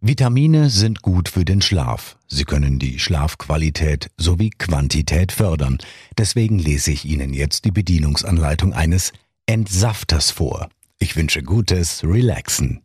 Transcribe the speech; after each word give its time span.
Vitamine 0.00 0.68
sind 0.68 1.00
gut 1.02 1.28
für 1.28 1.44
den 1.44 1.62
Schlaf. 1.62 2.18
Sie 2.28 2.44
können 2.44 2.78
die 2.78 2.98
Schlafqualität 2.98 4.10
sowie 4.18 4.50
Quantität 4.50 5.32
fördern. 5.32 5.78
Deswegen 6.18 6.58
lese 6.58 6.92
ich 6.92 7.06
Ihnen 7.06 7.32
jetzt 7.32 7.64
die 7.64 7.70
Bedienungsanleitung 7.70 8.74
eines 8.74 9.12
Entsafters 9.46 10.30
vor. 10.30 10.68
Ich 10.98 11.16
wünsche 11.16 11.42
gutes 11.42 12.04
Relaxen. 12.04 12.82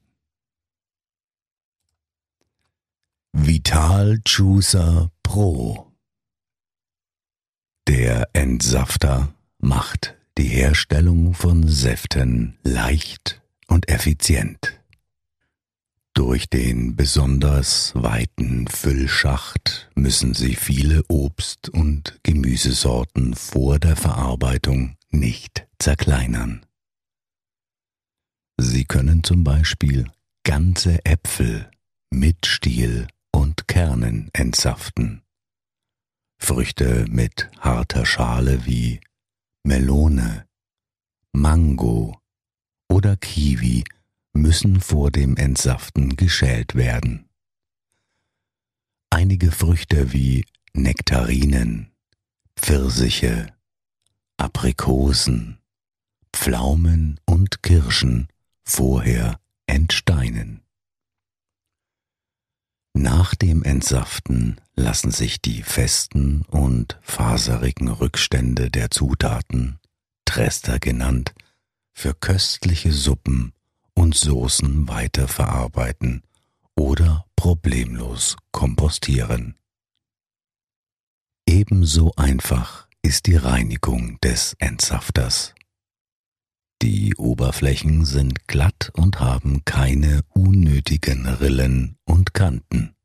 Vital 3.33 4.19
Juicer 4.25 5.11
Pro 5.23 5.91
Der 7.87 8.29
Entsafter 8.33 9.33
macht 9.59 10.15
die 10.37 10.47
Herstellung 10.47 11.33
von 11.33 11.67
Säften 11.67 12.57
leicht 12.63 13.41
und 13.67 13.89
effizient. 13.89 14.80
Durch 16.13 16.49
den 16.49 16.95
besonders 16.95 17.93
weiten 17.95 18.67
Füllschacht 18.67 19.89
müssen 19.95 20.33
Sie 20.33 20.55
viele 20.55 21.03
Obst- 21.07 21.69
und 21.69 22.19
Gemüsesorten 22.23 23.33
vor 23.33 23.79
der 23.79 23.95
Verarbeitung 23.95 24.97
nicht 25.09 25.67
zerkleinern. 25.79 26.65
Sie 28.57 28.83
können 28.83 29.23
zum 29.23 29.43
Beispiel 29.43 30.05
ganze 30.43 31.03
Äpfel 31.05 31.71
mit 32.09 32.45
Stiel 32.45 33.07
und 33.31 33.67
Kernen 33.67 34.29
entsaften. 34.33 35.23
Früchte 36.37 37.05
mit 37.09 37.49
harter 37.59 38.05
Schale 38.05 38.65
wie 38.65 38.99
Melone, 39.63 40.45
Mango 41.31 42.19
oder 42.89 43.15
Kiwi 43.15 43.85
müssen 44.33 44.81
vor 44.81 45.11
dem 45.11 45.37
Entsaften 45.37 46.15
geschält 46.15 46.75
werden. 46.75 47.29
Einige 49.09 49.51
Früchte 49.51 50.13
wie 50.13 50.45
Nektarinen, 50.73 51.91
Pfirsiche, 52.55 53.53
Aprikosen, 54.37 55.59
Pflaumen 56.33 57.19
und 57.25 57.61
Kirschen 57.61 58.29
vorher 58.63 59.39
entsteinen. 59.67 60.61
Nach 62.93 63.35
dem 63.35 63.63
Entsaften 63.63 64.59
lassen 64.75 65.11
sich 65.11 65.41
die 65.41 65.63
festen 65.63 66.43
und 66.43 66.99
faserigen 67.01 67.87
Rückstände 67.87 68.69
der 68.69 68.91
Zutaten, 68.91 69.79
Trester 70.25 70.79
genannt, 70.79 71.33
für 71.93 72.13
köstliche 72.13 72.91
Suppen 72.91 73.53
und 74.01 74.15
Soßen 74.15 74.87
weiterverarbeiten 74.87 76.23
oder 76.75 77.23
problemlos 77.35 78.35
kompostieren. 78.51 79.59
Ebenso 81.47 82.11
einfach 82.15 82.87
ist 83.03 83.27
die 83.27 83.35
Reinigung 83.35 84.19
des 84.21 84.55
Entsafters. 84.57 85.53
Die 86.81 87.15
Oberflächen 87.15 88.03
sind 88.05 88.47
glatt 88.47 88.91
und 88.95 89.19
haben 89.19 89.65
keine 89.65 90.21
unnötigen 90.29 91.27
Rillen 91.27 91.95
und 92.03 92.33
Kanten. 92.33 92.95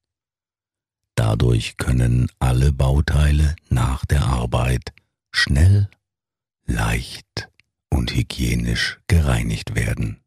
Dadurch 1.15 1.76
können 1.76 2.31
alle 2.38 2.72
Bauteile 2.72 3.54
nach 3.69 4.06
der 4.06 4.25
Arbeit 4.25 4.94
schnell, 5.31 5.91
leicht 6.65 7.50
und 7.91 8.15
hygienisch 8.15 8.99
gereinigt 9.09 9.75
werden. 9.75 10.22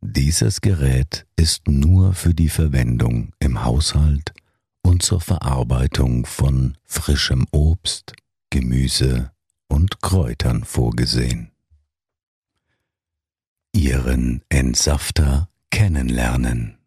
Dieses 0.00 0.60
Gerät 0.60 1.26
ist 1.36 1.66
nur 1.66 2.14
für 2.14 2.32
die 2.32 2.48
Verwendung 2.48 3.32
im 3.40 3.64
Haushalt 3.64 4.32
und 4.82 5.02
zur 5.02 5.20
Verarbeitung 5.20 6.24
von 6.24 6.78
frischem 6.84 7.46
Obst, 7.50 8.14
Gemüse 8.50 9.32
und 9.68 10.00
Kräutern 10.00 10.64
vorgesehen. 10.64 11.50
Ihren 13.72 14.42
Entsafter 14.48 15.48
kennenlernen. 15.70 16.78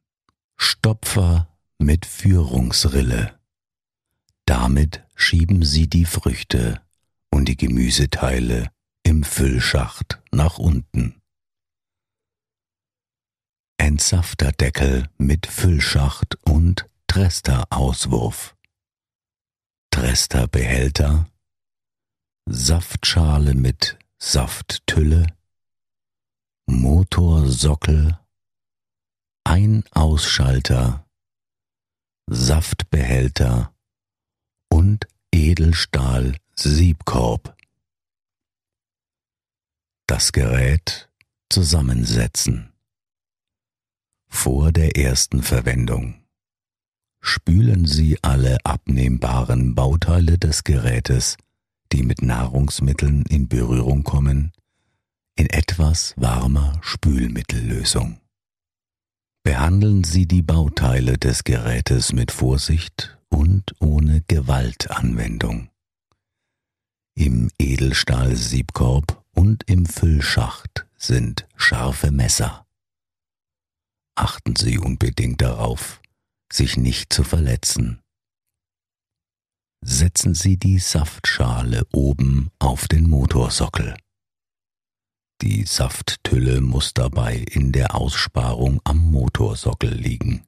Stopfer 0.58 1.48
mit 1.80 2.06
Führungsrille. 2.06 3.38
Damit 4.46 5.04
schieben 5.16 5.64
Sie 5.64 5.88
die 5.88 6.06
Früchte 6.06 6.82
und 7.30 7.48
die 7.48 7.58
Gemüseteile 7.58 8.72
im 9.04 9.24
Füllschacht 9.24 10.22
nach 10.32 10.58
unten. 10.58 11.21
Entsafterdeckel 13.82 15.10
mit 15.18 15.48
Füllschacht 15.48 16.38
und 16.44 16.88
Tresterauswurf. 17.08 18.56
Tresterbehälter, 19.90 21.28
Saftschale 22.48 23.56
mit 23.56 23.98
Safttülle, 24.20 25.26
Motorsockel, 26.68 28.20
ein 29.46 29.84
Ausschalter, 29.90 31.04
Saftbehälter. 32.30 33.74
Und 34.70 35.08
Edelstahl-Siebkorb. 35.34 37.58
Das 40.06 40.32
Gerät 40.32 41.10
zusammensetzen 41.50 42.71
vor 44.32 44.72
der 44.72 44.98
ersten 44.98 45.44
Verwendung. 45.44 46.16
Spülen 47.20 47.86
Sie 47.86 48.18
alle 48.24 48.58
abnehmbaren 48.64 49.76
Bauteile 49.76 50.40
des 50.40 50.64
Gerätes, 50.64 51.38
die 51.92 52.02
mit 52.02 52.24
Nahrungsmitteln 52.24 53.24
in 53.30 53.48
Berührung 53.48 54.04
kommen, 54.04 54.54
in 55.36 55.48
etwas 55.48 56.16
warmer 56.18 56.80
Spülmittellösung. 56.82 58.20
Behandeln 59.44 60.04
Sie 60.04 60.26
die 60.26 60.42
Bauteile 60.42 61.18
des 61.20 61.44
Gerätes 61.44 62.14
mit 62.14 62.32
Vorsicht 62.32 63.20
und 63.30 63.76
ohne 63.80 64.22
Gewaltanwendung. 64.28 65.70
Im 67.14 67.52
Edelstahl-Siebkorb 67.60 69.24
und 69.34 69.70
im 69.70 69.86
Füllschacht 69.86 70.88
sind 70.98 71.48
scharfe 71.56 72.12
Messer 72.12 72.66
achten 74.16 74.56
Sie 74.56 74.78
unbedingt 74.78 75.42
darauf, 75.42 76.02
sich 76.52 76.78
nicht 76.78 77.14
zu 77.14 77.24
verletzen. 77.24 78.02
Setzen 79.84 80.36
Sie 80.36 80.58
die 80.58 80.80
Saftschale 80.80 81.88
oben 81.92 82.52
auf 82.60 82.88
den 82.88 83.10
Motorsockel. 83.10 83.96
Die 85.42 85.66
Safttülle 85.66 86.62
muss 86.62 86.94
dabei 86.94 87.38
in 87.38 87.72
der 87.72 87.96
Aussparung 87.96 88.80
am 88.84 89.00
Motorsockel 89.10 89.92
liegen. 89.92 90.46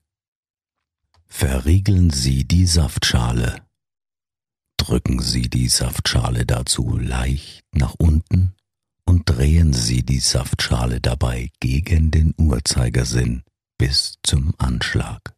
Verriegeln 1.25 2.11
Sie 2.11 2.45
die 2.45 2.67
Saftschale. 2.67 3.65
Drücken 4.77 5.19
Sie 5.19 5.49
die 5.49 5.67
Saftschale 5.67 6.45
dazu 6.45 6.95
leicht 6.95 7.63
nach 7.73 7.95
unten 7.97 8.53
und 9.05 9.27
drehen 9.27 9.73
Sie 9.73 10.03
die 10.03 10.19
Saftschale 10.19 11.01
dabei 11.01 11.49
gegen 11.59 12.11
den 12.11 12.35
Uhrzeigersinn 12.37 13.43
bis 13.77 14.15
zum 14.23 14.53
Anschlag. 14.57 15.33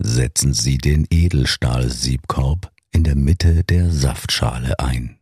Setzen 0.00 0.52
Sie 0.52 0.78
den 0.78 1.06
Edelstahl-Siebkorb 1.10 2.72
in 2.92 3.04
der 3.04 3.16
Mitte 3.16 3.64
der 3.64 3.90
Saftschale 3.90 4.78
ein. 4.78 5.18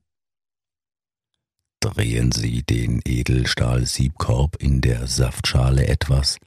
Drehen 1.81 2.33
Sie 2.33 2.63
den 2.63 3.01
Edelstahl-Siebkorb 3.05 4.57
in 4.61 4.81
der 4.81 5.07
Saftschale 5.07 5.87
etwas, 5.87 6.39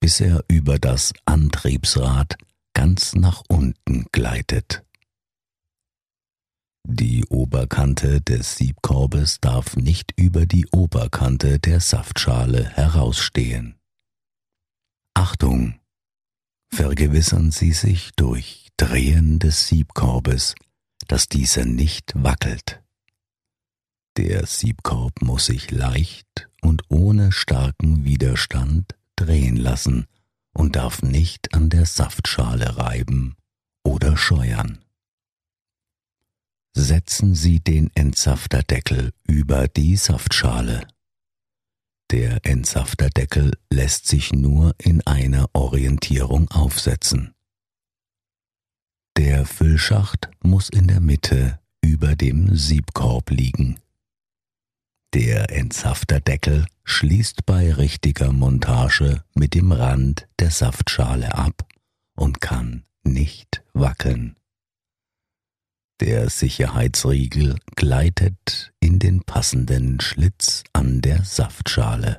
bis 0.00 0.20
er 0.20 0.44
über 0.48 0.78
das 0.78 1.12
Antriebsrad 1.24 2.36
ganz 2.74 3.14
nach 3.14 3.42
unten 3.48 4.06
gleitet. 4.12 4.84
Die 6.86 7.24
Oberkante 7.26 8.20
des 8.20 8.56
Siebkorbes 8.56 9.40
darf 9.40 9.76
nicht 9.76 10.12
über 10.16 10.46
die 10.46 10.66
Oberkante 10.72 11.58
der 11.58 11.80
Saftschale 11.80 12.68
herausstehen. 12.70 13.77
Vergewissern 16.70 17.50
Sie 17.50 17.72
sich 17.72 18.12
durch 18.16 18.68
Drehen 18.76 19.38
des 19.38 19.68
Siebkorbes, 19.68 20.54
dass 21.08 21.28
dieser 21.28 21.64
nicht 21.64 22.12
wackelt. 22.14 22.82
Der 24.16 24.46
Siebkorb 24.46 25.22
muss 25.22 25.46
sich 25.46 25.70
leicht 25.70 26.48
und 26.60 26.82
ohne 26.88 27.32
starken 27.32 28.04
Widerstand 28.04 28.96
drehen 29.16 29.56
lassen 29.56 30.06
und 30.52 30.76
darf 30.76 31.02
nicht 31.02 31.54
an 31.54 31.70
der 31.70 31.86
Saftschale 31.86 32.76
reiben 32.76 33.36
oder 33.84 34.16
scheuern. 34.16 34.78
Setzen 36.74 37.34
Sie 37.34 37.60
den 37.60 37.90
Entsafterdeckel 37.94 39.12
über 39.24 39.68
die 39.68 39.96
Saftschale. 39.96 40.86
Der 42.10 42.40
Entsafterdeckel 42.46 43.52
lässt 43.70 44.06
sich 44.06 44.32
nur 44.32 44.74
in 44.78 45.06
einer 45.06 45.50
Orientierung 45.52 46.50
aufsetzen. 46.50 47.34
Der 49.18 49.44
Füllschacht 49.44 50.30
muss 50.42 50.70
in 50.70 50.86
der 50.86 51.00
Mitte 51.00 51.58
über 51.82 52.16
dem 52.16 52.56
Siebkorb 52.56 53.28
liegen. 53.30 53.78
Der 55.12 55.50
Entsafterdeckel 55.50 56.64
schließt 56.84 57.44
bei 57.44 57.74
richtiger 57.74 58.32
Montage 58.32 59.22
mit 59.34 59.52
dem 59.52 59.72
Rand 59.72 60.28
der 60.38 60.50
Saftschale 60.50 61.34
ab 61.34 61.66
und 62.14 62.40
kann 62.40 62.84
nicht 63.02 63.62
wackeln. 63.74 64.37
Der 66.00 66.30
Sicherheitsriegel 66.30 67.58
gleitet 67.74 68.72
in 68.78 69.00
den 69.00 69.22
passenden 69.22 70.00
Schlitz 70.00 70.62
an 70.72 71.00
der 71.00 71.24
Saftschale. 71.24 72.16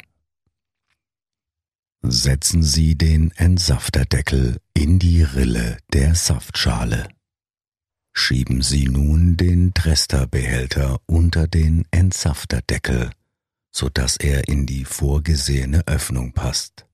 Setzen 2.01 2.61
Sie 2.61 2.97
den 2.97 3.31
Entsafterdeckel 3.31 4.59
in 4.73 4.99
die 4.99 5.23
Rille 5.23 5.77
der 5.93 6.13
Saftschale. 6.13 7.07
Schieben 8.11 8.61
Sie 8.61 8.89
nun 8.89 9.37
den 9.37 9.73
Tresterbehälter 9.73 10.99
unter 11.05 11.47
den 11.47 11.85
Entsafterdeckel, 11.91 13.11
sodass 13.71 14.17
er 14.17 14.49
in 14.49 14.65
die 14.65 14.83
vorgesehene 14.83 15.87
Öffnung 15.87 16.33
passt. 16.33 16.85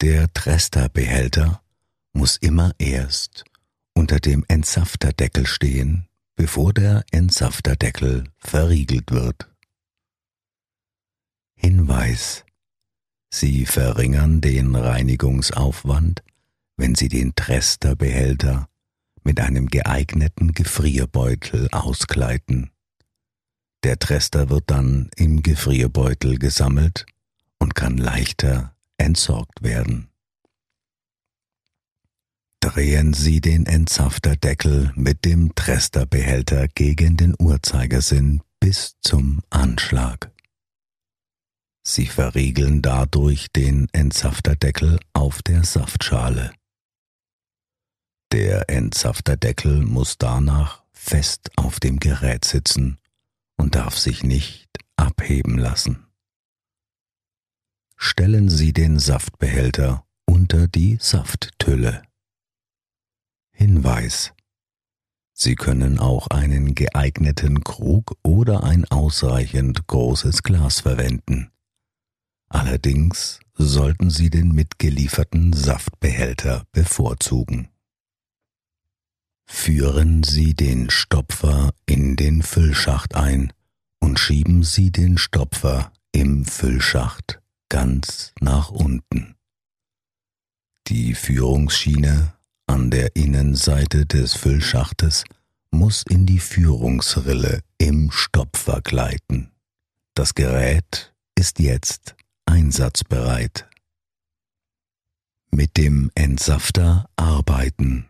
Der 0.00 0.32
Tresterbehälter 0.32 1.60
muss 2.12 2.36
immer 2.36 2.72
erst 2.78 3.44
unter 4.00 4.18
dem 4.18 4.46
Entsafterdeckel 4.48 5.46
stehen, 5.46 6.06
bevor 6.34 6.72
der 6.72 7.04
Entsafterdeckel 7.10 8.24
verriegelt 8.38 9.10
wird. 9.10 9.50
Hinweis 11.54 12.46
Sie 13.28 13.66
verringern 13.66 14.40
den 14.40 14.74
Reinigungsaufwand, 14.74 16.22
wenn 16.78 16.94
Sie 16.94 17.08
den 17.08 17.34
Tresterbehälter 17.34 18.70
mit 19.22 19.38
einem 19.38 19.66
geeigneten 19.66 20.54
Gefrierbeutel 20.54 21.68
auskleiden. 21.70 22.70
Der 23.84 23.98
Trester 23.98 24.48
wird 24.48 24.70
dann 24.70 25.10
im 25.16 25.42
Gefrierbeutel 25.42 26.38
gesammelt 26.38 27.04
und 27.58 27.74
kann 27.74 27.98
leichter 27.98 28.74
entsorgt 28.96 29.62
werden. 29.62 30.09
Drehen 32.60 33.14
Sie 33.14 33.40
den 33.40 33.64
Entsafterdeckel 33.64 34.92
mit 34.94 35.24
dem 35.24 35.54
Tresterbehälter 35.54 36.68
gegen 36.68 37.16
den 37.16 37.34
Uhrzeigersinn 37.38 38.42
bis 38.60 38.96
zum 39.00 39.40
Anschlag. 39.48 40.30
Sie 41.82 42.06
verriegeln 42.06 42.82
dadurch 42.82 43.50
den 43.50 43.88
Entsafterdeckel 43.92 45.00
auf 45.14 45.42
der 45.42 45.64
Saftschale. 45.64 46.52
Der 48.32 48.68
Entsafterdeckel 48.68 49.80
muss 49.80 50.18
danach 50.18 50.84
fest 50.92 51.50
auf 51.56 51.80
dem 51.80 51.98
Gerät 51.98 52.44
sitzen 52.44 52.98
und 53.56 53.74
darf 53.74 53.96
sich 53.96 54.22
nicht 54.22 54.68
abheben 54.96 55.56
lassen. 55.56 56.06
Stellen 57.96 58.50
Sie 58.50 58.74
den 58.74 58.98
Saftbehälter 58.98 60.06
unter 60.26 60.68
die 60.68 60.98
Safttülle. 61.00 62.02
Hinweis 63.60 64.32
Sie 65.34 65.54
können 65.54 65.98
auch 65.98 66.28
einen 66.28 66.74
geeigneten 66.74 67.62
Krug 67.62 68.16
oder 68.22 68.64
ein 68.64 68.86
ausreichend 68.86 69.86
großes 69.86 70.42
Glas 70.42 70.80
verwenden. 70.80 71.50
Allerdings 72.48 73.40
sollten 73.52 74.08
Sie 74.08 74.30
den 74.30 74.52
mitgelieferten 74.52 75.52
Saftbehälter 75.52 76.64
bevorzugen. 76.72 77.68
Führen 79.46 80.22
Sie 80.22 80.54
den 80.54 80.88
Stopfer 80.88 81.74
in 81.84 82.16
den 82.16 82.42
Füllschacht 82.42 83.14
ein 83.14 83.52
und 83.98 84.18
schieben 84.18 84.62
Sie 84.62 84.90
den 84.90 85.18
Stopfer 85.18 85.92
im 86.12 86.46
Füllschacht 86.46 87.42
ganz 87.68 88.32
nach 88.40 88.70
unten. 88.70 89.34
Die 90.86 91.14
Führungsschiene 91.14 92.39
an 92.70 92.88
der 92.88 93.16
Innenseite 93.16 94.06
des 94.06 94.34
Füllschachtes 94.34 95.24
muss 95.72 96.04
in 96.08 96.24
die 96.24 96.38
Führungsrille 96.38 97.62
im 97.78 98.12
Stopfer 98.12 98.80
gleiten. 98.80 99.50
Das 100.14 100.34
Gerät 100.34 101.12
ist 101.34 101.58
jetzt 101.58 102.14
einsatzbereit. 102.46 103.68
Mit 105.50 105.76
dem 105.78 106.12
Entsafter 106.14 107.10
arbeiten. 107.16 108.06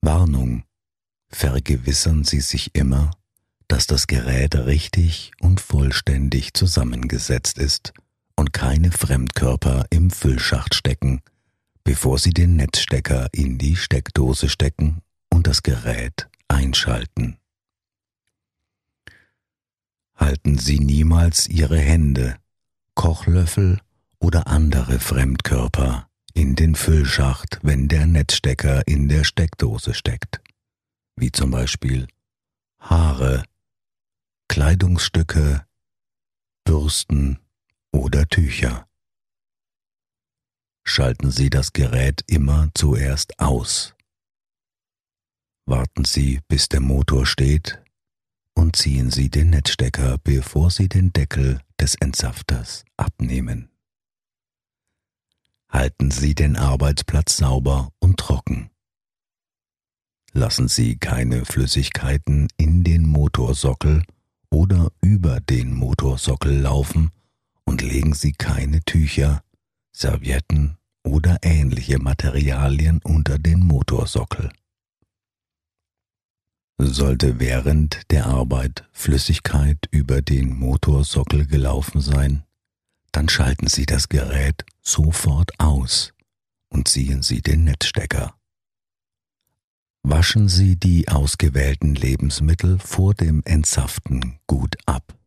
Warnung. 0.00 0.64
Vergewissern 1.30 2.24
Sie 2.24 2.40
sich 2.40 2.74
immer, 2.74 3.10
dass 3.68 3.86
das 3.86 4.06
Gerät 4.06 4.54
richtig 4.54 5.32
und 5.38 5.60
vollständig 5.60 6.54
zusammengesetzt 6.54 7.58
ist 7.58 7.92
und 8.36 8.54
keine 8.54 8.90
Fremdkörper 8.90 9.84
im 9.90 10.10
Füllschacht 10.10 10.74
stecken, 10.74 11.20
bevor 11.88 12.18
Sie 12.18 12.34
den 12.34 12.56
Netzstecker 12.56 13.30
in 13.32 13.56
die 13.56 13.74
Steckdose 13.74 14.50
stecken 14.50 15.00
und 15.30 15.46
das 15.46 15.62
Gerät 15.62 16.28
einschalten. 16.46 17.38
Halten 20.14 20.58
Sie 20.58 20.80
niemals 20.80 21.48
Ihre 21.48 21.78
Hände, 21.78 22.36
Kochlöffel 22.94 23.80
oder 24.18 24.48
andere 24.48 25.00
Fremdkörper 25.00 26.10
in 26.34 26.56
den 26.56 26.74
Füllschacht, 26.74 27.58
wenn 27.62 27.88
der 27.88 28.04
Netzstecker 28.04 28.86
in 28.86 29.08
der 29.08 29.24
Steckdose 29.24 29.94
steckt, 29.94 30.42
wie 31.16 31.32
zum 31.32 31.52
Beispiel 31.52 32.06
Haare, 32.80 33.44
Kleidungsstücke, 34.48 35.64
Bürsten 36.64 37.38
oder 37.92 38.28
Tücher. 38.28 38.87
Schalten 40.90 41.30
Sie 41.30 41.50
das 41.50 41.74
Gerät 41.74 42.24
immer 42.26 42.70
zuerst 42.74 43.38
aus. 43.38 43.94
Warten 45.66 46.06
Sie, 46.06 46.40
bis 46.48 46.70
der 46.70 46.80
Motor 46.80 47.26
steht 47.26 47.80
und 48.54 48.74
ziehen 48.74 49.10
Sie 49.10 49.28
den 49.28 49.50
Netzstecker, 49.50 50.16
bevor 50.24 50.70
Sie 50.70 50.88
den 50.88 51.12
Deckel 51.12 51.60
des 51.78 51.94
Entsafters 51.96 52.86
abnehmen. 52.96 53.68
Halten 55.68 56.10
Sie 56.10 56.34
den 56.34 56.56
Arbeitsplatz 56.56 57.36
sauber 57.36 57.92
und 58.00 58.18
trocken. 58.18 58.70
Lassen 60.32 60.68
Sie 60.68 60.96
keine 60.96 61.44
Flüssigkeiten 61.44 62.48
in 62.56 62.82
den 62.82 63.06
Motorsockel 63.06 64.04
oder 64.50 64.90
über 65.02 65.40
den 65.40 65.74
Motorsockel 65.74 66.58
laufen 66.58 67.10
und 67.64 67.82
legen 67.82 68.14
Sie 68.14 68.32
keine 68.32 68.80
Tücher, 68.80 69.44
Servietten 69.92 70.77
oder 71.08 71.38
ähnliche 71.42 71.98
Materialien 71.98 73.00
unter 73.02 73.38
den 73.38 73.60
Motorsockel. 73.60 74.50
Sollte 76.80 77.40
während 77.40 78.02
der 78.10 78.26
Arbeit 78.26 78.88
Flüssigkeit 78.92 79.78
über 79.90 80.22
den 80.22 80.56
Motorsockel 80.56 81.46
gelaufen 81.46 82.00
sein, 82.00 82.44
dann 83.10 83.28
schalten 83.28 83.66
Sie 83.66 83.84
das 83.84 84.08
Gerät 84.08 84.64
sofort 84.80 85.50
aus 85.58 86.12
und 86.68 86.86
ziehen 86.86 87.22
Sie 87.22 87.42
den 87.42 87.64
Netzstecker. 87.64 88.34
Waschen 90.04 90.48
Sie 90.48 90.76
die 90.76 91.08
ausgewählten 91.08 91.94
Lebensmittel 91.94 92.78
vor 92.78 93.14
dem 93.14 93.42
Entsaften 93.44 94.38
gut 94.46 94.76
ab. 94.86 95.18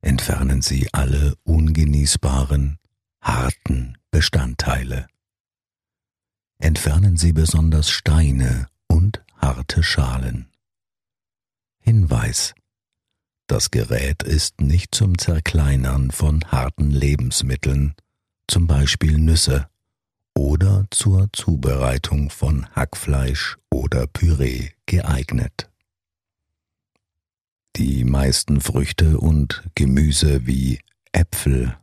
Entfernen 0.00 0.62
Sie 0.62 0.88
alle 0.92 1.34
ungenießbaren, 1.44 2.78
harten 3.22 3.96
Bestandteile. 4.10 5.06
Entfernen 6.58 7.16
Sie 7.16 7.32
besonders 7.32 7.90
Steine 7.90 8.68
und 8.88 9.24
harte 9.40 9.82
Schalen. 9.82 10.50
Hinweis 11.80 12.54
das 13.52 13.70
Gerät 13.70 14.22
ist 14.22 14.62
nicht 14.62 14.94
zum 14.94 15.18
Zerkleinern 15.18 16.10
von 16.10 16.42
harten 16.50 16.90
Lebensmitteln, 16.90 17.94
zum 18.48 18.66
Beispiel 18.66 19.18
Nüsse 19.18 19.68
oder 20.34 20.86
zur 20.90 21.28
Zubereitung 21.34 22.30
von 22.30 22.66
Hackfleisch 22.74 23.58
oder 23.70 24.06
Püree 24.06 24.70
geeignet. 24.86 25.70
Die 27.76 28.04
meisten 28.04 28.62
Früchte 28.62 29.18
und 29.18 29.62
Gemüse 29.74 30.46
wie 30.46 30.80
Äpfel, 31.12 31.76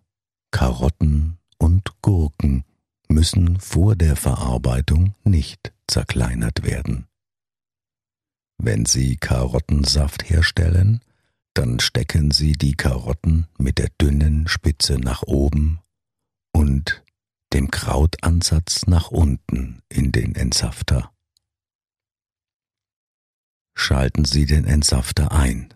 Karotten 0.52 1.38
und 1.58 2.02
Gurken 2.02 2.64
müssen 3.08 3.60
vor 3.60 3.96
der 3.96 4.16
Verarbeitung 4.16 5.16
nicht 5.24 5.74
zerkleinert 5.88 6.64
werden. 6.64 7.08
Wenn 8.58 8.86
Sie 8.86 9.18
Karottensaft 9.18 10.30
herstellen, 10.30 11.02
dann 11.54 11.80
stecken 11.80 12.32
Sie 12.32 12.54
die 12.54 12.76
Karotten 12.76 13.48
mit 13.58 13.78
der 13.78 13.90
dünnen 14.02 14.48
Spitze 14.48 14.98
nach 15.00 15.24
oben 15.24 15.80
und 16.52 17.04
dem 17.54 17.72
Krautansatz 17.72 18.86
nach 18.86 19.12
unten 19.12 19.82
in 19.90 20.12
den 20.12 20.36
Entsafter. 20.36 21.12
Schalten 23.76 24.26
Sie 24.26 24.46
den 24.46 24.66
Entsafter 24.66 25.32
ein. 25.32 25.74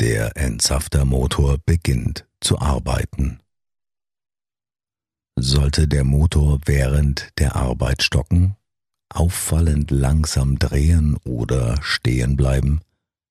Der 0.00 0.36
Entsaftermotor 0.36 1.58
beginnt 1.64 2.26
zu 2.40 2.58
arbeiten. 2.58 3.40
Sollte 5.36 5.88
der 5.88 6.04
Motor 6.04 6.60
während 6.66 7.30
der 7.38 7.56
Arbeit 7.56 8.02
stocken, 8.02 8.56
auffallend 9.08 9.90
langsam 9.90 10.58
drehen 10.58 11.16
oder 11.24 11.82
stehen 11.82 12.36
bleiben, 12.36 12.80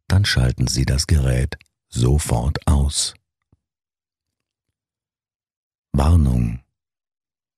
dann 0.07 0.25
schalten 0.25 0.67
Sie 0.67 0.85
das 0.85 1.07
Gerät 1.07 1.57
sofort 1.89 2.67
aus. 2.67 3.13
Warnung. 5.91 6.61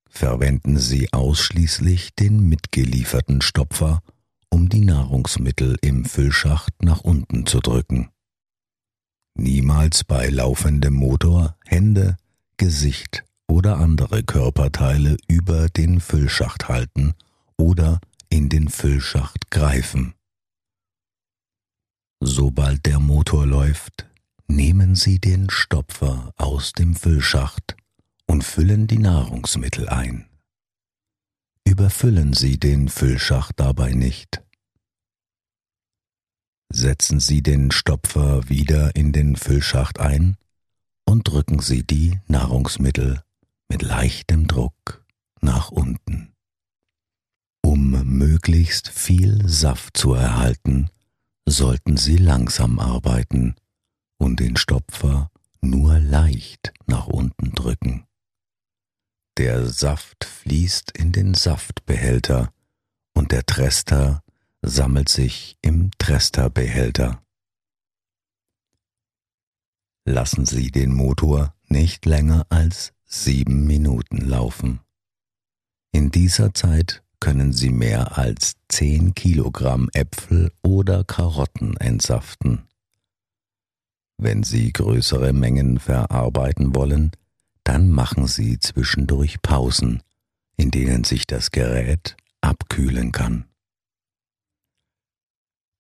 Verwenden 0.10 0.78
Sie 0.78 1.14
ausschließlich 1.14 2.16
den 2.16 2.42
mitgelieferten 2.50 3.42
Stopfer, 3.42 4.02
um 4.50 4.68
die 4.68 4.82
Nahrungsmittel 4.82 5.78
im 5.82 6.04
Füllschacht 6.04 6.84
nach 6.84 7.02
unten 7.02 7.46
zu 7.46 7.62
drücken. 7.62 8.10
Niemals 9.36 10.04
bei 10.04 10.28
laufendem 10.28 10.94
Motor 10.94 11.58
Hände, 11.66 12.18
Gesicht 12.58 13.24
oder 13.48 13.78
andere 13.78 14.24
Körperteile 14.24 15.18
über 15.28 15.70
den 15.70 16.00
Füllschacht 16.00 16.70
halten 16.70 17.14
oder 17.58 18.00
in 18.30 18.50
den 18.50 18.70
Füllschacht 18.70 19.52
greifen. 19.52 20.14
Sobald 22.22 22.86
der 22.86 23.00
Motor 23.00 23.48
läuft, 23.48 24.08
nehmen 24.48 24.96
Sie 24.96 25.20
den 25.20 25.50
Stopfer 25.50 26.34
aus 26.38 26.74
dem 26.74 26.96
Füllschacht 26.96 27.76
und 28.28 28.44
füllen 28.44 28.88
die 28.88 29.00
Nahrungsmittel 29.00 29.90
ein. 29.90 30.28
Überfüllen 31.66 32.34
Sie 32.34 32.60
den 32.60 32.90
Füllschacht 32.90 33.60
dabei 33.60 33.94
nicht. 33.94 34.44
Setzen 36.74 37.20
Sie 37.20 37.44
den 37.44 37.70
Stopfer 37.72 38.48
wieder 38.48 38.96
in 38.96 39.12
den 39.12 39.36
Füllschacht 39.36 40.00
ein 40.00 40.38
und 41.06 41.28
drücken 41.28 41.60
Sie 41.60 41.84
die 41.84 42.20
Nahrungsmittel 42.28 43.22
mit 43.68 43.82
leichtem 43.82 44.48
Druck 44.48 45.06
nach 45.42 45.70
unten. 45.70 46.34
Um 47.62 47.92
möglichst 48.18 48.88
viel 48.88 49.48
Saft 49.50 49.98
zu 49.98 50.14
erhalten, 50.14 50.90
sollten 51.46 51.98
Sie 51.98 52.16
langsam 52.16 52.80
arbeiten 52.80 53.56
und 54.18 54.40
den 54.40 54.56
Stopfer 54.56 55.30
nur 55.60 56.00
leicht 56.00 56.72
nach 56.86 57.08
unten 57.08 57.52
drücken. 57.52 58.06
Der 59.38 59.68
Saft 59.68 60.24
fließt 60.24 60.98
in 60.98 61.12
den 61.12 61.34
Saftbehälter 61.34 62.54
und 63.14 63.34
der 63.34 63.46
Trester 63.46 64.24
sammelt 64.62 65.10
sich 65.10 65.58
im 65.62 65.92
Tresterbehälter. 65.98 67.22
Lassen 70.06 70.46
Sie 70.46 70.72
den 70.72 70.94
Motor 70.94 71.54
nicht 71.68 72.06
länger 72.06 72.46
als 72.50 72.94
sieben 73.06 73.66
Minuten 73.66 74.18
laufen. 74.18 74.80
In 75.92 76.12
dieser 76.12 76.54
Zeit 76.54 77.04
können 77.20 77.54
Sie 77.54 77.70
mehr 77.70 78.18
als 78.18 78.56
zehn 78.68 79.14
Kilogramm 79.14 79.90
Äpfel 79.94 80.52
oder 80.64 81.04
Karotten 81.04 81.78
entsaften. 81.78 82.68
Wenn 84.18 84.44
Sie 84.44 84.72
größere 84.72 85.34
Mengen 85.34 85.80
verarbeiten 85.80 86.76
wollen, 86.76 87.12
dann 87.64 87.90
machen 87.90 88.28
Sie 88.28 88.60
zwischendurch 88.60 89.42
Pausen, 89.42 90.02
in 90.58 90.72
denen 90.72 91.04
sich 91.04 91.28
das 91.28 91.52
Gerät 91.52 92.16
abkühlen 92.42 93.12
kann. 93.12 93.51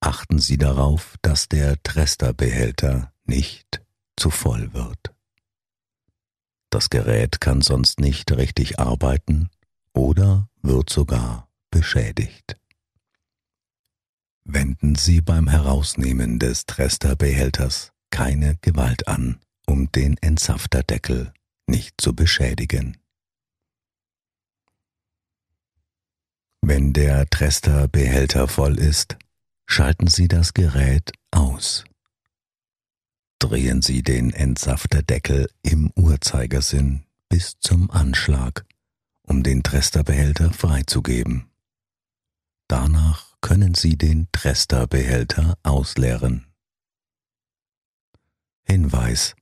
Achten 0.01 0.39
Sie 0.39 0.57
darauf, 0.57 1.15
dass 1.21 1.47
der 1.47 1.81
Tresterbehälter 1.83 3.13
nicht 3.23 3.81
zu 4.17 4.31
voll 4.31 4.73
wird. 4.73 5.13
Das 6.71 6.89
Gerät 6.89 7.39
kann 7.39 7.61
sonst 7.61 7.99
nicht 7.99 8.31
richtig 8.31 8.79
arbeiten 8.79 9.49
oder 9.93 10.49
wird 10.61 10.89
sogar 10.89 11.49
beschädigt. 11.69 12.57
Wenden 14.43 14.95
Sie 14.95 15.21
beim 15.21 15.47
Herausnehmen 15.47 16.39
des 16.39 16.65
Tresterbehälters 16.65 17.91
keine 18.09 18.57
Gewalt 18.61 19.07
an, 19.07 19.39
um 19.67 19.91
den 19.91 20.17
Entsafterdeckel 20.17 21.31
nicht 21.67 22.01
zu 22.01 22.15
beschädigen. 22.15 22.97
Wenn 26.61 26.93
der 26.93 27.29
Tresterbehälter 27.29 28.47
voll 28.47 28.79
ist, 28.79 29.17
schalten 29.65 30.07
Sie 30.07 30.27
das 30.27 30.53
Gerät 30.53 31.11
aus 31.31 31.85
drehen 33.41 33.81
Sie 33.81 34.03
den 34.03 34.31
Entsafterdeckel 34.31 35.49
im 35.63 35.91
Uhrzeigersinn 35.95 37.03
bis 37.27 37.59
zum 37.59 37.89
Anschlag, 37.89 38.65
um 39.23 39.41
den 39.41 39.63
Tresterbehälter 39.63 40.53
freizugeben. 40.53 41.49
Danach 42.67 43.33
können 43.41 43.73
Sie 43.73 43.97
den 43.97 44.27
Tresterbehälter 44.31 45.57
ausleeren. 45.63 46.45
Hinweis 48.63 49.35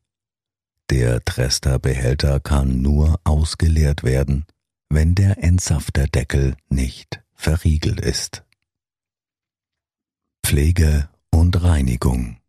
Der 0.89 1.23
Tresterbehälter 1.23 2.39
kann 2.39 2.81
nur 2.81 3.19
ausgeleert 3.25 4.03
werden, 4.03 4.45
wenn 4.89 5.13
der 5.13 5.43
Entsafterdeckel 5.43 6.55
nicht 6.69 7.21
verriegelt 7.35 7.99
ist. 7.99 8.43
Pflege 10.49 11.07
und 11.29 11.61
Reinigung 11.61 12.39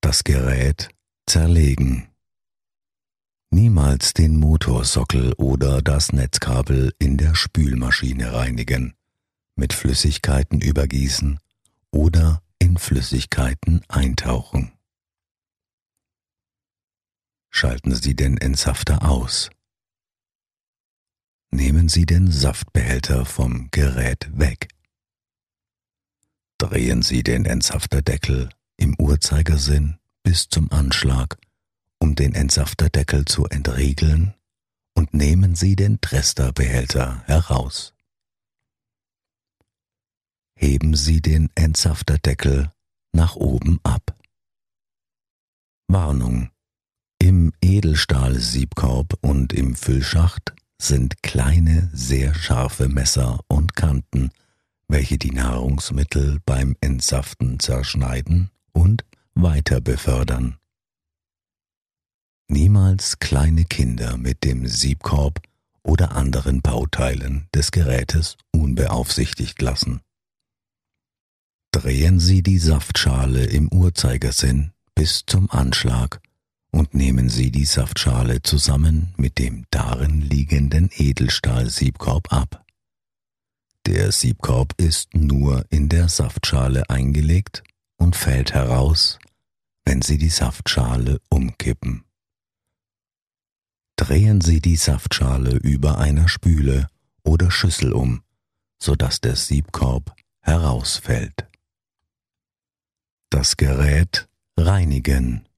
das 0.00 0.22
Gerät 0.22 0.90
zerlegen. 1.26 2.06
Niemals 3.50 4.14
den 4.14 4.36
Motorsockel 4.36 5.32
oder 5.38 5.82
das 5.82 6.12
Netzkabel 6.12 6.94
in 7.00 7.16
der 7.16 7.34
Spülmaschine 7.34 8.32
reinigen, 8.32 8.94
mit 9.56 9.72
Flüssigkeiten 9.72 10.60
übergießen 10.60 11.40
oder 11.90 12.44
in 12.60 12.78
Flüssigkeiten 12.78 13.82
eintauchen. 13.88 14.70
Schalten 17.50 17.92
Sie 17.96 18.14
den 18.14 18.38
Entsafter 18.38 19.02
aus. 19.10 19.50
Nehmen 21.50 21.88
Sie 21.88 22.06
den 22.06 22.30
Saftbehälter 22.30 23.24
vom 23.24 23.68
Gerät 23.72 24.30
weg. 24.32 24.68
Drehen 26.58 27.02
Sie 27.02 27.22
den 27.22 27.44
Entsafterdeckel 27.44 28.48
im 28.76 28.94
Uhrzeigersinn 28.98 29.98
bis 30.22 30.48
zum 30.48 30.72
Anschlag, 30.72 31.38
um 31.98 32.14
den 32.14 32.34
Entsafterdeckel 32.34 33.24
zu 33.26 33.46
entriegeln 33.46 34.34
und 34.94 35.12
nehmen 35.12 35.54
Sie 35.54 35.76
den 35.76 36.00
Tresterbehälter 36.00 37.22
heraus. 37.26 37.92
Heben 40.58 40.94
Sie 40.94 41.20
den 41.20 41.50
Entsafterdeckel 41.54 42.72
nach 43.12 43.36
oben 43.36 43.78
ab. 43.82 44.16
Warnung. 45.88 46.50
Im 47.18 47.52
Edelstahlsiebkorb 47.60 49.18
und 49.20 49.52
im 49.52 49.74
Füllschacht 49.74 50.54
sind 50.80 51.22
kleine, 51.22 51.90
sehr 51.92 52.34
scharfe 52.34 52.88
Messer 52.88 53.40
und 53.48 53.76
Kanten, 53.76 54.30
welche 54.88 55.18
die 55.18 55.32
Nahrungsmittel 55.32 56.38
beim 56.46 56.76
Entsaften 56.80 57.58
zerschneiden 57.58 58.50
und 58.72 59.04
weiter 59.34 59.80
befördern. 59.80 60.56
Niemals 62.48 63.18
kleine 63.18 63.64
Kinder 63.64 64.16
mit 64.16 64.44
dem 64.44 64.66
Siebkorb 64.66 65.40
oder 65.82 66.12
anderen 66.12 66.62
Bauteilen 66.62 67.48
des 67.54 67.70
Gerätes 67.70 68.36
unbeaufsichtigt 68.52 69.60
lassen. 69.60 70.00
Drehen 71.72 72.20
Sie 72.20 72.42
die 72.42 72.58
Saftschale 72.58 73.44
im 73.44 73.68
Uhrzeigersinn 73.72 74.72
bis 74.94 75.24
zum 75.26 75.50
Anschlag 75.50 76.20
und 76.70 76.94
nehmen 76.94 77.28
Sie 77.28 77.50
die 77.50 77.64
Saftschale 77.64 78.42
zusammen 78.42 79.14
mit 79.16 79.38
dem 79.38 79.66
darin 79.70 80.20
liegenden 80.20 80.90
Edelstahl-Siebkorb 80.92 82.32
ab. 82.32 82.65
Der 83.86 84.10
Siebkorb 84.10 84.74
ist 84.78 85.14
nur 85.14 85.64
in 85.70 85.88
der 85.88 86.08
Saftschale 86.08 86.90
eingelegt 86.90 87.62
und 87.96 88.16
fällt 88.16 88.52
heraus, 88.52 89.20
wenn 89.84 90.02
Sie 90.02 90.18
die 90.18 90.28
Saftschale 90.28 91.20
umkippen. 91.28 92.02
Drehen 93.94 94.40
Sie 94.40 94.60
die 94.60 94.74
Saftschale 94.74 95.52
über 95.58 95.98
einer 95.98 96.26
Spüle 96.26 96.88
oder 97.22 97.52
Schüssel 97.52 97.92
um, 97.92 98.22
sodass 98.82 99.20
der 99.20 99.36
Siebkorb 99.36 100.16
herausfällt. 100.40 101.48
Das 103.30 103.56
Gerät 103.56 104.28
reinigen. 104.56 105.48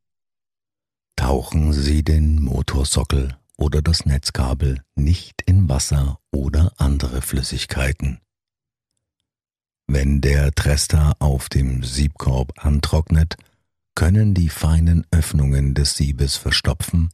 Tauchen 1.17 1.73
Sie 1.73 2.03
den 2.03 2.43
Motorsockel 2.43 3.39
oder 3.59 3.83
das 3.83 4.07
Netzkabel 4.07 4.83
nicht 4.95 5.43
in 5.43 5.69
Wasser 5.69 6.21
oder 6.31 6.73
andere 6.79 7.21
Flüssigkeiten. 7.21 8.21
Wenn 9.87 10.21
der 10.21 10.53
Trester 10.53 11.17
auf 11.19 11.49
dem 11.49 11.83
Siebkorb 11.83 12.65
antrocknet, 12.65 13.37
können 13.95 14.33
die 14.33 14.49
feinen 14.49 15.07
Öffnungen 15.11 15.75
des 15.75 15.97
Siebes 15.97 16.37
verstopfen 16.37 17.11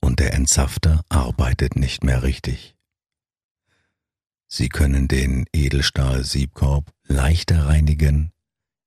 und 0.00 0.20
der 0.20 0.34
Entsafter 0.34 1.04
arbeitet 1.08 1.76
nicht 1.76 2.04
mehr 2.04 2.22
richtig. 2.22 2.76
Sie 4.46 4.68
können 4.68 5.08
den 5.08 5.46
Edelstahl-Siebkorb 5.52 6.92
leichter 7.04 7.66
reinigen, 7.66 8.30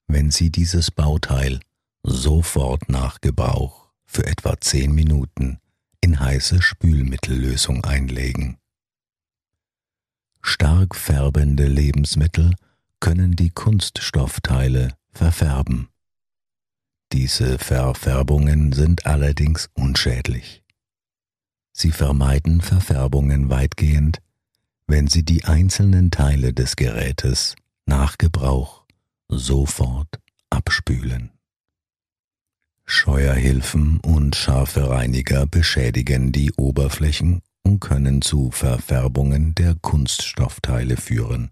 wenn 0.08 0.30
Sie 0.30 0.52
dieses 0.52 0.92
Bauteil 0.92 1.60
sofort 2.04 2.88
nach 2.88 3.20
Gebrauch 3.20 3.90
für 4.06 4.28
etwa 4.28 4.60
10 4.60 4.94
Minuten 4.94 5.60
in 6.06 6.20
heiße 6.20 6.62
Spülmittellösung 6.62 7.84
einlegen. 7.84 8.60
Stark 10.44 10.96
färbende 10.96 11.66
Lebensmittel 11.66 12.54
können 13.00 13.36
die 13.36 13.50
Kunststoffteile 13.50 14.90
verfärben. 15.10 15.88
Diese 17.12 17.58
Verfärbungen 17.58 18.72
sind 18.72 19.08
allerdings 19.08 19.72
unschädlich. 19.74 20.62
Sie 21.72 21.92
vermeiden 21.92 22.62
Verfärbungen 22.62 23.50
weitgehend, 23.50 24.22
wenn 24.86 25.08
Sie 25.08 25.26
die 25.26 25.46
einzelnen 25.46 26.12
Teile 26.12 26.54
des 26.54 26.76
Gerätes 26.76 27.56
nach 27.88 28.20
Gebrauch 28.20 28.86
sofort 29.28 30.20
abspülen. 30.52 31.35
Scheuerhilfen 32.86 34.00
und 34.00 34.36
scharfe 34.36 34.90
Reiniger 34.90 35.48
beschädigen 35.48 36.32
die 36.32 36.52
Oberflächen 36.54 37.42
und 37.64 37.80
können 37.80 38.22
zu 38.22 38.52
Verfärbungen 38.52 39.56
der 39.56 39.76
Kunststoffteile 39.82 40.96
führen. 40.98 41.52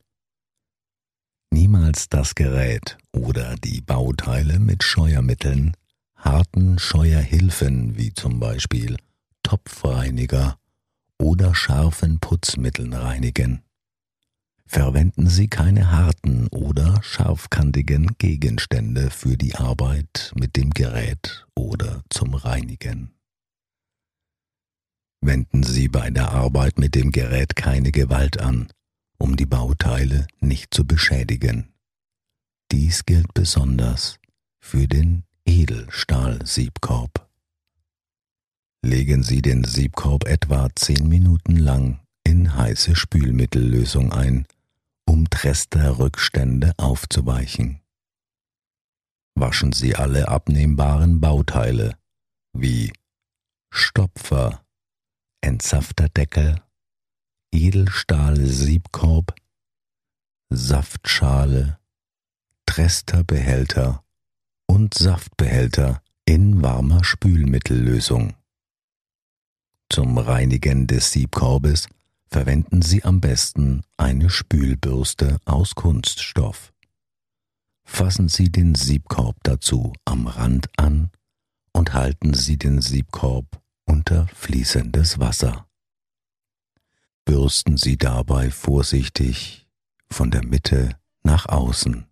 Niemals 1.52 2.10
das 2.10 2.36
Gerät 2.36 2.98
oder 3.12 3.56
die 3.56 3.82
Bauteile 3.82 4.60
mit 4.60 4.84
Scheuermitteln, 4.84 5.76
harten 6.16 6.80
Scheuerhilfen 6.80 7.98
wie 7.98 8.14
zum 8.14 8.40
Beispiel 8.40 8.98
Topfreiniger 9.44 10.58
oder 11.20 11.54
scharfen 11.54 12.20
Putzmitteln 12.20 12.94
reinigen. 12.94 13.62
Verwenden 14.74 15.30
Sie 15.30 15.50
keine 15.50 15.92
harten 15.92 16.48
oder 16.48 17.00
scharfkantigen 17.04 18.16
Gegenstände 18.18 19.12
für 19.12 19.38
die 19.38 19.54
Arbeit 19.54 20.34
mit 20.36 20.56
dem 20.56 20.72
Gerät 20.72 21.46
oder 21.54 22.02
zum 22.10 22.34
Reinigen. 22.34 23.14
Wenden 25.22 25.62
Sie 25.62 25.90
bei 25.90 26.10
der 26.10 26.32
Arbeit 26.32 26.80
mit 26.80 26.96
dem 26.96 27.12
Gerät 27.12 27.56
keine 27.56 27.92
Gewalt 27.92 28.40
an, 28.40 28.68
um 29.20 29.36
die 29.36 29.46
Bauteile 29.46 30.26
nicht 30.40 30.74
zu 30.74 30.88
beschädigen. 30.88 31.72
Dies 32.72 33.06
gilt 33.06 33.32
besonders 33.36 34.18
für 34.60 34.88
den 34.88 35.24
Edelstahl-Siebkorb. 35.46 37.30
Legen 38.84 39.22
Sie 39.22 39.44
den 39.44 39.66
Siebkorb 39.66 40.28
etwa 40.28 40.68
zehn 40.74 41.08
Minuten 41.08 41.58
lang 41.58 42.00
in 42.24 42.56
heiße 42.56 42.96
Spülmittellösung 42.96 44.12
ein, 44.12 44.48
um 45.14 45.30
Tresterrückstände 45.30 46.74
aufzuweichen. 46.78 47.82
Waschen 49.36 49.72
Sie 49.72 49.96
alle 49.96 50.28
abnehmbaren 50.28 51.22
Bauteile 51.22 51.96
wie 52.52 52.92
Stopfer, 53.72 54.66
Entsafterdeckel, 55.42 56.56
Edelstahl-Siebkorb, 57.52 59.36
Saftschale, 60.50 61.78
Tresterbehälter 62.66 64.04
und 64.66 64.96
Saftbehälter 64.96 66.02
in 66.26 66.64
warmer 66.64 67.04
Spülmittellösung. 67.04 68.34
Zum 69.92 70.18
Reinigen 70.18 70.88
des 70.88 71.12
Siebkorbes 71.12 71.88
verwenden 72.34 72.82
Sie 72.82 73.04
am 73.04 73.22
besten 73.22 73.84
eine 73.96 74.28
Spülbürste 74.28 75.38
aus 75.46 75.76
Kunststoff. 75.76 76.74
Fassen 77.86 78.28
Sie 78.28 78.52
den 78.52 78.74
Siebkorb 78.74 79.38
dazu 79.44 79.94
am 80.04 80.26
Rand 80.26 80.68
an 80.76 81.12
und 81.74 81.94
halten 81.94 82.34
Sie 82.34 82.58
den 82.58 82.82
Siebkorb 82.82 83.62
unter 83.86 84.26
fließendes 84.30 85.20
Wasser. 85.20 85.68
Bürsten 87.24 87.78
Sie 87.78 87.98
dabei 87.98 88.50
vorsichtig 88.50 89.68
von 90.10 90.32
der 90.32 90.44
Mitte 90.44 90.98
nach 91.22 91.46
außen, 91.46 92.08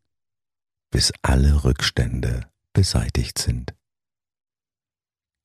bis 0.92 1.12
alle 1.24 1.64
Rückstände 1.64 2.48
beseitigt 2.74 3.40
sind. 3.40 3.74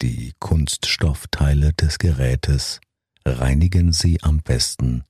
Die 0.03 0.35
Kunststoffteile 0.39 1.73
des 1.73 1.97
Gerätes 1.97 2.81
reinigen 3.27 3.93
Sie 3.93 4.23
am 4.23 4.41
besten 4.41 5.05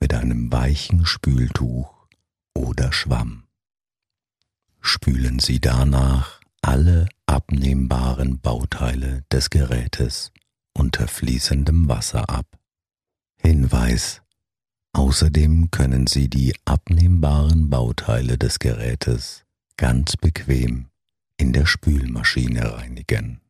mit 0.00 0.14
einem 0.14 0.50
weichen 0.52 1.06
Spültuch 1.06 2.08
oder 2.54 2.92
Schwamm. 2.92 3.44
Spülen 4.80 5.38
Sie 5.38 5.60
danach 5.60 6.40
alle 6.60 7.08
abnehmbaren 7.26 8.40
Bauteile 8.40 9.22
des 9.30 9.50
Gerätes 9.50 10.32
unter 10.74 11.06
fließendem 11.06 11.88
Wasser 11.88 12.28
ab. 12.28 12.46
Hinweis 13.36 14.22
Außerdem 14.94 15.70
können 15.70 16.06
Sie 16.06 16.28
die 16.28 16.54
abnehmbaren 16.66 17.70
Bauteile 17.70 18.36
des 18.36 18.58
Gerätes 18.58 19.44
ganz 19.78 20.16
bequem 20.16 20.88
in 21.38 21.52
der 21.54 21.64
Spülmaschine 21.64 22.74
reinigen. 22.74 23.40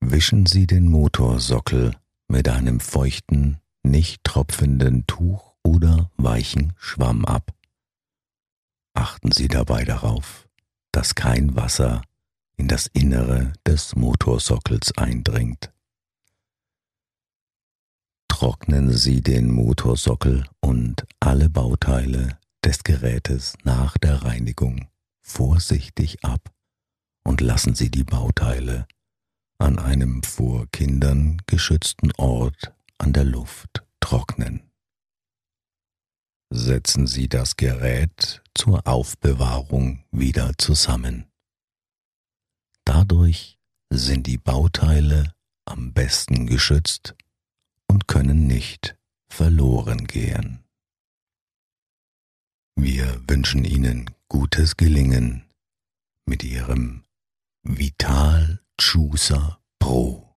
Wischen 0.00 0.46
Sie 0.46 0.66
den 0.66 0.88
Motorsockel 0.88 1.96
mit 2.28 2.48
einem 2.48 2.80
feuchten, 2.80 3.58
nicht 3.82 4.24
tropfenden 4.24 5.06
Tuch 5.06 5.54
oder 5.62 6.10
weichen 6.16 6.72
Schwamm 6.76 7.24
ab. 7.24 7.54
Achten 8.94 9.32
Sie 9.32 9.48
dabei 9.48 9.84
darauf, 9.84 10.48
dass 10.92 11.14
kein 11.14 11.54
Wasser 11.56 12.02
in 12.56 12.68
das 12.68 12.86
Innere 12.86 13.52
des 13.66 13.94
Motorsockels 13.94 14.96
eindringt. 14.96 15.72
Trocknen 18.28 18.92
Sie 18.92 19.20
den 19.20 19.50
Motorsockel 19.50 20.46
und 20.60 21.06
alle 21.20 21.48
Bauteile 21.48 22.38
des 22.64 22.82
Gerätes 22.82 23.54
nach 23.64 23.98
der 23.98 24.22
Reinigung 24.22 24.88
vorsichtig 25.22 26.24
ab 26.24 26.52
und 27.24 27.40
lassen 27.40 27.74
Sie 27.74 27.90
die 27.90 28.04
Bauteile 28.04 28.86
an 29.58 29.78
einem 29.78 30.22
vor 30.22 30.66
Kindern 30.72 31.42
geschützten 31.46 32.12
Ort 32.18 32.74
an 32.98 33.12
der 33.12 33.24
Luft 33.24 33.84
trocknen. 34.00 34.70
Setzen 36.50 37.06
Sie 37.06 37.28
das 37.28 37.56
Gerät 37.56 38.42
zur 38.54 38.86
Aufbewahrung 38.86 40.04
wieder 40.10 40.52
zusammen. 40.58 41.26
Dadurch 42.84 43.58
sind 43.90 44.26
die 44.26 44.38
Bauteile 44.38 45.34
am 45.64 45.92
besten 45.92 46.46
geschützt 46.46 47.14
und 47.88 48.06
können 48.06 48.46
nicht 48.46 48.96
verloren 49.28 50.06
gehen. 50.06 50.64
Wir 52.76 53.20
wünschen 53.28 53.64
Ihnen 53.64 54.10
gutes 54.28 54.76
Gelingen 54.76 55.44
mit 56.26 56.44
Ihrem 56.44 57.04
Vital 57.62 58.60
Chooser 58.78 59.56
Pro. 59.78 60.25